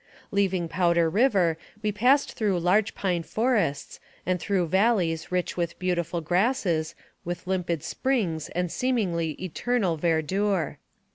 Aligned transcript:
Leaving 0.31 0.67
Powder 0.67 1.11
River, 1.11 1.59
we 1.83 1.91
passed 1.91 2.33
through 2.33 2.57
large 2.59 2.95
pine 2.95 3.21
forests, 3.21 3.99
and 4.25 4.39
through 4.39 4.65
valleys 4.65 5.31
rich 5.31 5.55
with 5.55 5.77
beautiful 5.77 6.21
grasses, 6.21 6.95
with 7.23 7.45
limpid 7.45 7.83
springs 7.83 8.49
and 8.55 8.71
seemingly 8.71 9.33
eternal 9.33 9.97
verdure. 9.97 10.79